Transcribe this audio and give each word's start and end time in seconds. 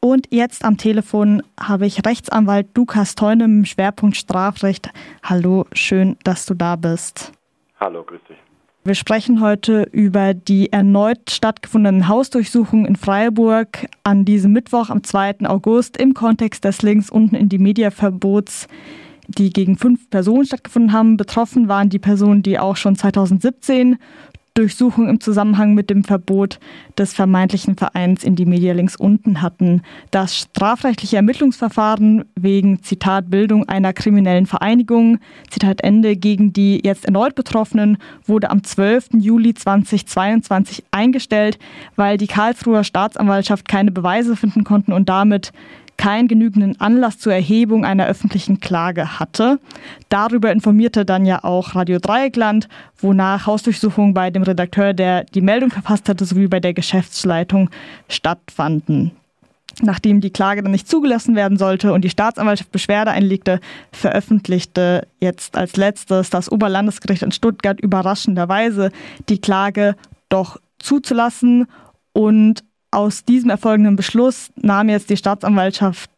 Und 0.00 0.28
jetzt 0.30 0.64
am 0.64 0.76
Telefon 0.76 1.42
habe 1.58 1.86
ich 1.86 2.06
Rechtsanwalt 2.06 2.68
Lukas 2.76 3.16
Teune 3.16 3.44
im 3.44 3.64
Schwerpunkt 3.64 4.16
Strafrecht. 4.16 4.90
Hallo, 5.24 5.66
schön, 5.72 6.16
dass 6.22 6.46
du 6.46 6.54
da 6.54 6.76
bist. 6.76 7.32
Hallo, 7.80 8.04
grüß 8.04 8.20
dich. 8.28 8.36
Wir 8.84 8.94
sprechen 8.94 9.40
heute 9.40 9.82
über 9.90 10.34
die 10.34 10.72
erneut 10.72 11.30
stattgefundenen 11.30 12.06
Hausdurchsuchungen 12.06 12.86
in 12.86 12.96
Freiburg 12.96 13.86
an 14.04 14.24
diesem 14.24 14.52
Mittwoch 14.52 14.88
am 14.88 15.02
2. 15.02 15.40
August 15.46 15.96
im 15.96 16.14
Kontext 16.14 16.64
des 16.64 16.80
Links 16.82 17.10
unten 17.10 17.34
in 17.34 17.48
die 17.48 17.58
Mediaverbots, 17.58 18.68
die 19.26 19.50
gegen 19.50 19.76
fünf 19.76 20.08
Personen 20.10 20.46
stattgefunden 20.46 20.92
haben. 20.92 21.16
Betroffen 21.16 21.68
waren 21.68 21.90
die 21.90 21.98
Personen, 21.98 22.44
die 22.44 22.58
auch 22.58 22.76
schon 22.76 22.94
2017 22.94 23.98
Durchsuchung 24.58 25.08
im 25.08 25.20
Zusammenhang 25.20 25.74
mit 25.74 25.88
dem 25.88 26.02
Verbot 26.02 26.58
des 26.98 27.12
vermeintlichen 27.12 27.76
Vereins 27.76 28.24
in 28.24 28.34
die 28.34 28.44
Media 28.44 28.72
links 28.72 28.96
unten 28.96 29.40
hatten. 29.40 29.82
Das 30.10 30.36
strafrechtliche 30.36 31.14
Ermittlungsverfahren 31.14 32.24
wegen 32.34 32.82
Zitat 32.82 33.30
Bildung 33.30 33.68
einer 33.68 33.92
kriminellen 33.92 34.46
Vereinigung, 34.46 35.18
Zitat 35.48 35.84
Ende, 35.84 36.16
gegen 36.16 36.52
die 36.52 36.80
jetzt 36.84 37.04
erneut 37.04 37.36
Betroffenen 37.36 37.98
wurde 38.24 38.50
am 38.50 38.64
12. 38.64 39.10
Juli 39.20 39.54
2022 39.54 40.84
eingestellt, 40.90 41.60
weil 41.94 42.16
die 42.16 42.26
Karlsruher 42.26 42.82
Staatsanwaltschaft 42.82 43.68
keine 43.68 43.92
Beweise 43.92 44.34
finden 44.34 44.64
konnten 44.64 44.92
und 44.92 45.08
damit 45.08 45.52
keinen 45.98 46.28
genügenden 46.28 46.80
Anlass 46.80 47.18
zur 47.18 47.34
Erhebung 47.34 47.84
einer 47.84 48.06
öffentlichen 48.06 48.60
Klage 48.60 49.18
hatte. 49.18 49.60
Darüber 50.08 50.50
informierte 50.50 51.04
dann 51.04 51.26
ja 51.26 51.44
auch 51.44 51.74
Radio 51.74 51.98
Dreieckland, 51.98 52.68
wonach 52.98 53.46
Hausdurchsuchungen 53.46 54.14
bei 54.14 54.30
dem 54.30 54.44
Redakteur, 54.44 54.94
der 54.94 55.24
die 55.24 55.42
Meldung 55.42 55.70
verfasst 55.70 56.08
hatte, 56.08 56.24
sowie 56.24 56.46
bei 56.46 56.60
der 56.60 56.72
Geschäftsleitung 56.72 57.68
stattfanden. 58.08 59.10
Nachdem 59.82 60.20
die 60.20 60.30
Klage 60.30 60.62
dann 60.62 60.72
nicht 60.72 60.88
zugelassen 60.88 61.36
werden 61.36 61.58
sollte 61.58 61.92
und 61.92 62.02
die 62.02 62.10
Staatsanwaltschaft 62.10 62.72
Beschwerde 62.72 63.10
einlegte, 63.10 63.60
veröffentlichte 63.92 65.06
jetzt 65.20 65.56
als 65.56 65.76
letztes 65.76 66.30
das 66.30 66.50
Oberlandesgericht 66.50 67.22
in 67.22 67.32
Stuttgart 67.32 67.80
überraschenderweise 67.80 68.90
die 69.28 69.40
Klage 69.40 69.94
doch 70.28 70.58
zuzulassen 70.78 71.66
und 72.12 72.64
aus 72.90 73.24
diesem 73.24 73.50
erfolgenden 73.50 73.96
Beschluss 73.96 74.50
nahm 74.56 74.88
jetzt 74.88 75.10
die 75.10 75.16
Staatsanwaltschaft 75.16 76.10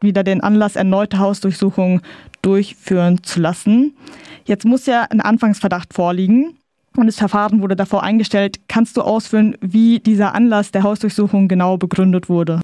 wieder 0.00 0.22
den 0.22 0.42
Anlass, 0.42 0.76
erneute 0.76 1.18
Hausdurchsuchungen 1.18 2.02
durchführen 2.42 3.22
zu 3.22 3.40
lassen. 3.40 3.96
Jetzt 4.44 4.64
muss 4.64 4.86
ja 4.86 5.06
ein 5.10 5.20
Anfangsverdacht 5.20 5.92
vorliegen 5.92 6.58
und 6.96 7.06
das 7.06 7.18
Verfahren 7.18 7.62
wurde 7.62 7.76
davor 7.76 8.02
eingestellt. 8.02 8.58
Kannst 8.68 8.96
du 8.96 9.02
ausführen, 9.02 9.56
wie 9.60 9.98
dieser 9.98 10.34
Anlass 10.34 10.70
der 10.70 10.82
Hausdurchsuchung 10.82 11.48
genau 11.48 11.76
begründet 11.76 12.28
wurde? 12.28 12.60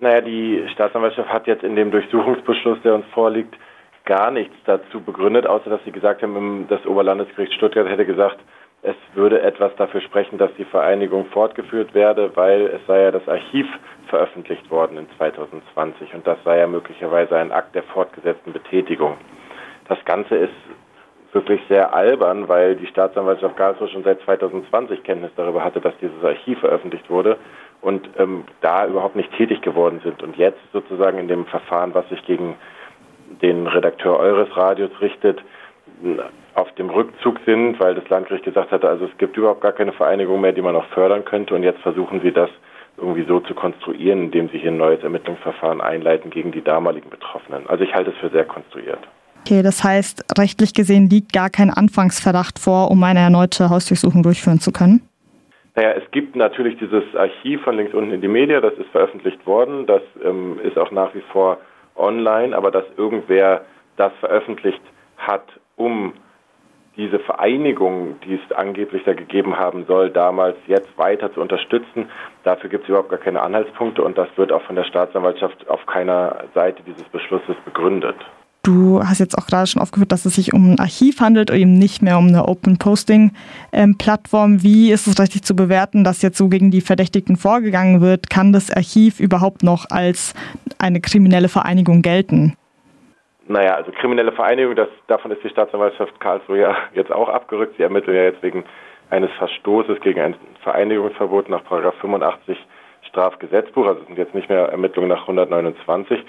Naja, 0.00 0.20
die 0.20 0.64
Staatsanwaltschaft 0.72 1.28
hat 1.28 1.46
jetzt 1.46 1.64
in 1.64 1.74
dem 1.74 1.90
Durchsuchungsbeschluss, 1.90 2.78
der 2.84 2.94
uns 2.94 3.04
vorliegt, 3.12 3.54
gar 4.04 4.30
nichts 4.30 4.54
dazu 4.64 5.00
begründet, 5.00 5.46
außer 5.46 5.68
dass 5.68 5.80
sie 5.84 5.92
gesagt 5.92 6.22
haben, 6.22 6.66
das 6.68 6.84
Oberlandesgericht 6.86 7.52
Stuttgart 7.52 7.88
hätte 7.88 8.06
gesagt, 8.06 8.38
es 8.82 8.96
würde 9.14 9.42
etwas 9.42 9.74
dafür 9.76 10.00
sprechen, 10.00 10.38
dass 10.38 10.54
die 10.56 10.64
Vereinigung 10.64 11.26
fortgeführt 11.26 11.94
werde, 11.94 12.36
weil 12.36 12.66
es 12.66 12.80
sei 12.86 13.02
ja 13.02 13.10
das 13.10 13.26
Archiv 13.28 13.66
veröffentlicht 14.06 14.70
worden 14.70 14.98
in 14.98 15.06
2020 15.16 16.14
und 16.14 16.26
das 16.26 16.38
sei 16.44 16.58
ja 16.58 16.66
möglicherweise 16.66 17.36
ein 17.36 17.52
Akt 17.52 17.74
der 17.74 17.82
fortgesetzten 17.82 18.52
Betätigung. 18.52 19.16
Das 19.88 19.98
Ganze 20.04 20.36
ist 20.36 20.54
wirklich 21.32 21.60
sehr 21.68 21.92
albern, 21.92 22.48
weil 22.48 22.76
die 22.76 22.86
Staatsanwaltschaft 22.86 23.56
Karlsruhe 23.56 23.88
schon 23.88 24.04
seit 24.04 24.20
2020 24.22 25.02
Kenntnis 25.02 25.30
darüber 25.36 25.62
hatte, 25.62 25.80
dass 25.80 25.94
dieses 26.00 26.22
Archiv 26.24 26.60
veröffentlicht 26.60 27.10
wurde 27.10 27.36
und 27.80 28.08
ähm, 28.18 28.44
da 28.60 28.86
überhaupt 28.86 29.16
nicht 29.16 29.32
tätig 29.36 29.60
geworden 29.60 30.00
sind. 30.02 30.22
Und 30.22 30.36
jetzt 30.36 30.60
sozusagen 30.72 31.18
in 31.18 31.28
dem 31.28 31.46
Verfahren, 31.46 31.94
was 31.94 32.08
sich 32.08 32.24
gegen 32.24 32.54
den 33.42 33.66
Redakteur 33.66 34.18
eures 34.18 34.56
Radios 34.56 34.90
richtet, 35.00 35.42
auf 36.58 36.72
dem 36.72 36.90
Rückzug 36.90 37.38
sind, 37.46 37.78
weil 37.78 37.94
das 37.94 38.08
Landgericht 38.08 38.44
gesagt 38.44 38.72
hatte, 38.72 38.88
also 38.88 39.04
es 39.04 39.16
gibt 39.18 39.36
überhaupt 39.36 39.60
gar 39.60 39.72
keine 39.72 39.92
Vereinigung 39.92 40.40
mehr, 40.40 40.52
die 40.52 40.60
man 40.60 40.74
noch 40.74 40.88
fördern 40.88 41.24
könnte. 41.24 41.54
Und 41.54 41.62
jetzt 41.62 41.80
versuchen 41.80 42.20
sie 42.20 42.32
das 42.32 42.50
irgendwie 42.96 43.24
so 43.24 43.38
zu 43.38 43.54
konstruieren, 43.54 44.24
indem 44.24 44.48
sie 44.48 44.58
hier 44.58 44.72
ein 44.72 44.76
neues 44.76 45.02
Ermittlungsverfahren 45.04 45.80
einleiten 45.80 46.30
gegen 46.30 46.50
die 46.50 46.62
damaligen 46.62 47.10
Betroffenen. 47.10 47.68
Also 47.68 47.84
ich 47.84 47.94
halte 47.94 48.10
es 48.10 48.16
für 48.16 48.28
sehr 48.30 48.44
konstruiert. 48.44 48.98
Okay, 49.46 49.62
das 49.62 49.84
heißt, 49.84 50.24
rechtlich 50.36 50.74
gesehen 50.74 51.08
liegt 51.08 51.32
gar 51.32 51.48
kein 51.48 51.70
Anfangsverdacht 51.70 52.58
vor, 52.58 52.90
um 52.90 53.02
eine 53.04 53.20
erneute 53.20 53.70
Hausdurchsuchung 53.70 54.24
durchführen 54.24 54.58
zu 54.58 54.72
können? 54.72 55.08
Naja, 55.76 55.92
es 55.92 56.10
gibt 56.10 56.34
natürlich 56.34 56.76
dieses 56.78 57.04
Archiv 57.14 57.62
von 57.62 57.76
links 57.76 57.94
unten 57.94 58.10
in 58.10 58.20
die 58.20 58.26
Media, 58.26 58.60
das 58.60 58.74
ist 58.74 58.88
veröffentlicht 58.90 59.46
worden, 59.46 59.86
das 59.86 60.02
ähm, 60.24 60.58
ist 60.64 60.76
auch 60.76 60.90
nach 60.90 61.14
wie 61.14 61.22
vor 61.32 61.58
online, 61.94 62.56
aber 62.56 62.72
dass 62.72 62.84
irgendwer 62.96 63.64
das 63.96 64.12
veröffentlicht 64.18 64.82
hat, 65.18 65.44
um 65.76 66.14
diese 66.98 67.20
Vereinigung, 67.20 68.16
die 68.24 68.34
es 68.34 68.56
angeblich 68.56 69.04
da 69.04 69.14
gegeben 69.14 69.56
haben 69.56 69.86
soll, 69.86 70.10
damals 70.10 70.56
jetzt 70.66 70.98
weiter 70.98 71.32
zu 71.32 71.40
unterstützen. 71.40 72.10
Dafür 72.42 72.68
gibt 72.68 72.84
es 72.84 72.88
überhaupt 72.88 73.08
gar 73.08 73.20
keine 73.20 73.40
Anhaltspunkte 73.40 74.02
und 74.02 74.18
das 74.18 74.28
wird 74.36 74.52
auch 74.52 74.62
von 74.62 74.76
der 74.76 74.84
Staatsanwaltschaft 74.84 75.68
auf 75.68 75.86
keiner 75.86 76.44
Seite 76.54 76.82
dieses 76.84 77.04
Beschlusses 77.04 77.56
begründet. 77.64 78.16
Du 78.64 79.00
hast 79.02 79.20
jetzt 79.20 79.38
auch 79.38 79.46
gerade 79.46 79.68
schon 79.68 79.80
aufgeführt, 79.80 80.12
dass 80.12 80.26
es 80.26 80.34
sich 80.34 80.52
um 80.52 80.72
ein 80.72 80.80
Archiv 80.80 81.20
handelt 81.20 81.50
und 81.50 81.56
eben 81.56 81.78
nicht 81.78 82.02
mehr 82.02 82.18
um 82.18 82.26
eine 82.26 82.46
Open 82.48 82.76
Posting 82.76 83.32
ähm, 83.72 83.96
Plattform. 83.96 84.62
Wie 84.62 84.90
ist 84.90 85.06
es 85.06 85.18
richtig 85.18 85.44
zu 85.44 85.54
bewerten, 85.54 86.02
dass 86.02 86.20
jetzt 86.20 86.36
so 86.36 86.48
gegen 86.48 86.70
die 86.70 86.80
Verdächtigten 86.80 87.36
vorgegangen 87.36 88.00
wird? 88.00 88.28
Kann 88.28 88.52
das 88.52 88.70
Archiv 88.70 89.20
überhaupt 89.20 89.62
noch 89.62 89.86
als 89.90 90.34
eine 90.78 91.00
kriminelle 91.00 91.48
Vereinigung 91.48 92.02
gelten? 92.02 92.57
Naja, 93.48 93.76
also 93.76 93.90
kriminelle 93.92 94.32
Vereinigung, 94.32 94.76
das, 94.76 94.88
davon 95.06 95.30
ist 95.30 95.42
die 95.42 95.48
Staatsanwaltschaft 95.48 96.20
Karlsruhe 96.20 96.60
ja 96.60 96.76
jetzt 96.92 97.10
auch 97.10 97.30
abgerückt. 97.30 97.76
Sie 97.78 97.82
ermitteln 97.82 98.14
ja 98.14 98.24
jetzt 98.24 98.42
wegen 98.42 98.64
eines 99.08 99.30
Verstoßes 99.38 100.00
gegen 100.00 100.20
ein 100.20 100.36
Vereinigungsverbot 100.62 101.48
nach 101.48 101.62
85 101.64 102.58
Strafgesetzbuch. 103.08 103.86
Also 103.86 104.02
es 104.02 104.06
sind 104.06 104.18
jetzt 104.18 104.34
nicht 104.34 104.50
mehr 104.50 104.66
Ermittlungen 104.68 105.08
nach 105.08 105.22
129. 105.22 106.22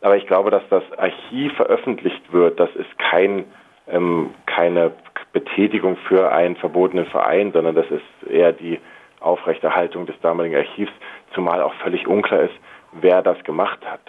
Aber 0.00 0.16
ich 0.16 0.26
glaube, 0.26 0.50
dass 0.50 0.62
das 0.68 0.82
Archiv 0.96 1.54
veröffentlicht 1.54 2.32
wird, 2.32 2.58
das 2.58 2.70
ist 2.74 2.98
kein, 2.98 3.44
ähm, 3.86 4.34
keine 4.46 4.92
Betätigung 5.32 5.96
für 6.08 6.32
einen 6.32 6.56
verbotenen 6.56 7.06
Verein, 7.06 7.52
sondern 7.52 7.76
das 7.76 7.86
ist 7.90 8.30
eher 8.30 8.52
die 8.52 8.80
Aufrechterhaltung 9.20 10.06
des 10.06 10.18
damaligen 10.22 10.56
Archivs, 10.56 10.92
zumal 11.34 11.62
auch 11.62 11.74
völlig 11.74 12.08
unklar 12.08 12.42
ist, 12.42 12.54
wer 13.00 13.22
das 13.22 13.42
gemacht 13.44 13.78
hat. 13.88 14.00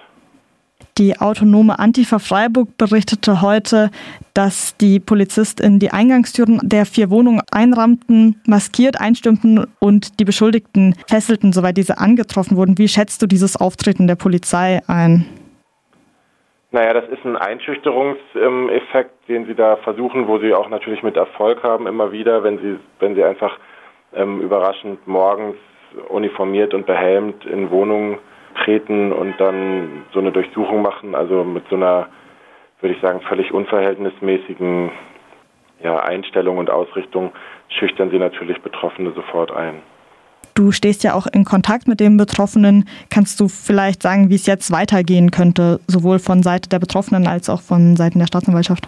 Die 1.00 1.18
autonome 1.18 1.80
Antifa 1.80 2.20
Freiburg 2.20 2.78
berichtete 2.78 3.42
heute, 3.42 3.90
dass 4.34 4.76
die 4.76 5.00
Polizisten 5.00 5.80
die 5.80 5.92
Eingangstüren 5.92 6.60
der 6.62 6.86
vier 6.86 7.10
Wohnungen 7.10 7.42
einrammten, 7.54 8.42
maskiert 8.46 9.00
einstürmten 9.00 9.66
und 9.80 10.20
die 10.20 10.26
Beschuldigten 10.26 10.96
fesselten, 11.08 11.54
soweit 11.54 11.78
diese 11.78 12.00
angetroffen 12.00 12.58
wurden. 12.58 12.78
Wie 12.78 12.90
schätzt 12.90 13.22
du 13.22 13.28
dieses 13.28 13.56
Auftreten 13.56 14.08
der 14.08 14.16
Polizei 14.16 14.82
ein? 14.88 15.26
Naja, 16.72 16.94
das 16.94 17.08
ist 17.08 17.24
ein 17.24 17.38
Einschüchterungseffekt, 17.38 19.30
den 19.30 19.46
sie 19.46 19.56
da 19.56 19.78
versuchen, 19.78 20.28
wo 20.28 20.38
sie 20.40 20.54
auch 20.54 20.68
natürlich 20.68 21.02
mit 21.02 21.16
Erfolg 21.16 21.64
haben, 21.64 21.88
immer 21.88 22.12
wieder, 22.12 22.44
wenn 22.44 22.58
sie, 22.58 22.78
wenn 23.00 23.16
sie 23.16 23.24
einfach 23.24 23.58
ähm, 24.14 24.42
überraschend 24.42 25.08
morgens 25.08 25.56
uniformiert 26.10 26.74
und 26.74 26.86
behelmt 26.86 27.46
in 27.46 27.72
Wohnungen 27.72 28.18
treten 28.56 29.12
und 29.12 29.40
dann 29.40 30.06
so 30.14 30.20
eine 30.20 30.32
Durchsuchung 30.32 30.82
machen, 30.82 31.16
also 31.16 31.44
mit 31.44 31.64
so 31.70 31.76
einer, 31.76 32.08
würde 32.82 32.96
ich 32.96 33.02
sagen, 33.02 33.22
völlig 33.22 33.54
unverhältnismäßigen 33.54 34.92
ja, 35.84 35.98
Einstellung 35.98 36.58
und 36.58 36.70
Ausrichtung 36.70 37.32
schüchtern 37.70 38.10
sie 38.12 38.20
natürlich 38.20 38.62
Betroffene 38.62 39.12
sofort 39.12 39.52
ein. 39.52 39.82
Du 40.56 40.72
stehst 40.72 41.04
ja 41.04 41.14
auch 41.14 41.26
in 41.28 41.46
Kontakt 41.46 41.88
mit 41.88 42.02
den 42.02 42.18
Betroffenen. 42.18 42.90
Kannst 43.10 43.40
du 43.40 43.48
vielleicht 43.48 44.02
sagen, 44.02 44.30
wie 44.30 44.36
es 44.36 44.46
jetzt 44.46 44.72
weitergehen 44.72 45.32
könnte, 45.32 45.80
sowohl 45.88 46.20
von 46.20 46.44
Seite 46.44 46.68
der 46.68 46.80
Betroffenen 46.80 47.28
als 47.28 47.50
auch 47.50 47.62
von 47.62 47.96
Seiten 47.96 48.20
der 48.20 48.28
Staatsanwaltschaft? 48.28 48.88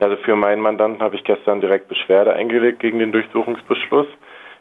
Also 0.00 0.16
für 0.16 0.34
meinen 0.34 0.60
Mandanten 0.60 1.00
habe 1.00 1.14
ich 1.14 1.22
gestern 1.22 1.60
direkt 1.60 1.86
Beschwerde 1.86 2.32
eingelegt 2.32 2.80
gegen 2.80 2.98
den 2.98 3.12
Durchsuchungsbeschluss. 3.12 4.08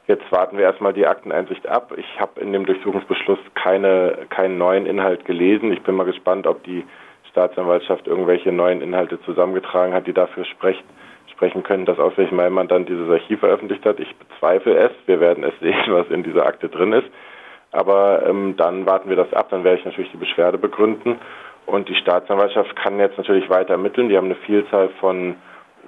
Jetzt 0.08 0.30
warten 0.32 0.58
wir 0.58 0.66
erstmal 0.66 0.94
die 0.94 1.06
Akteneinsicht 1.06 1.68
ab. 1.68 1.94
Ich 1.96 2.20
habe 2.20 2.42
in 2.42 2.52
dem 2.54 2.66
Durchsuchungsbeschluss 2.66 3.40
keine, 3.54 4.18
keinen 4.30 4.58
neuen 4.58 4.86
Inhalt 4.86 5.26
gelesen. 5.26 5.72
Ich 5.72 5.84
bin 5.84 5.96
mal 5.96 6.06
gespannt, 6.06 6.48
ob 6.48 6.64
die 6.64 6.84
Staatsanwaltschaft 7.30 8.08
irgendwelche 8.08 8.52
neuen 8.52 8.82
Inhalte 8.82 9.22
zusammengetragen 9.22 9.94
hat, 9.94 10.08
die 10.08 10.14
dafür 10.14 10.44
sprechen, 10.46 10.84
sprechen 11.32 11.64
können, 11.64 11.86
dass 11.86 12.00
ausgerechnet 12.00 12.36
mein 12.36 12.52
Mandant 12.52 12.90
dieses 12.90 13.10
Archiv 13.10 13.40
veröffentlicht 13.40 13.86
hat. 13.86 14.00
Ich 14.00 14.14
bezweifle 14.18 14.76
es. 14.76 14.92
Wir 15.06 15.20
werden 15.20 15.44
es 15.44 15.54
sehen, 15.62 15.86
was 15.88 16.08
in 16.10 16.24
dieser 16.24 16.46
Akte 16.46 16.68
drin 16.68 16.94
ist. 16.94 17.08
Aber 17.72 18.26
ähm, 18.28 18.56
dann 18.58 18.86
warten 18.86 19.08
wir 19.08 19.16
das 19.16 19.32
ab. 19.34 19.48
Dann 19.50 19.64
werde 19.64 19.80
ich 19.80 19.86
natürlich 19.86 20.12
die 20.12 20.18
Beschwerde 20.18 20.58
begründen. 20.58 21.20
Und 21.66 21.88
die 21.88 21.96
Staatsanwaltschaft 21.96 22.76
kann 22.76 23.00
jetzt 23.00 23.18
natürlich 23.18 23.50
weiter 23.50 23.72
ermitteln. 23.72 24.10
Die 24.10 24.18
haben 24.18 24.26
eine 24.26 24.36
Vielzahl 24.36 24.90
von 25.00 25.36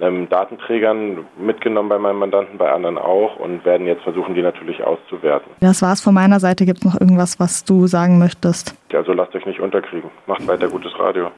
ähm, 0.02 0.30
Datenträgern 0.30 1.26
mitgenommen 1.38 1.90
bei 1.90 2.00
meinem 2.00 2.20
Mandanten, 2.20 2.58
bei 2.58 2.72
anderen 2.72 2.98
auch 2.98 3.38
und 3.38 3.66
werden 3.66 3.88
jetzt 3.88 4.04
versuchen, 4.04 4.36
die 4.36 4.42
natürlich 4.42 4.84
auszuwerten. 4.84 5.52
Das 5.60 5.82
war's 5.82 6.02
von 6.02 6.14
meiner 6.14 6.40
Seite. 6.40 6.66
Gibt 6.66 6.80
es 6.80 6.86
noch 6.86 7.00
irgendwas, 7.00 7.40
was 7.40 7.64
du 7.64 7.88
sagen 7.88 8.20
möchtest? 8.20 8.76
Also 8.94 9.14
lasst 9.14 9.36
euch 9.36 9.46
nicht 9.46 9.60
unterkriegen. 9.60 10.12
Macht 10.28 10.48
weiter 10.48 10.68
gutes 10.68 10.98
Radio. 11.00 11.32